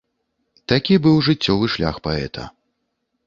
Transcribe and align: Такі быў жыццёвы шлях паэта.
Такі 0.71 0.95
быў 1.03 1.19
жыццёвы 1.27 1.69
шлях 1.73 1.95
паэта. 2.07 2.49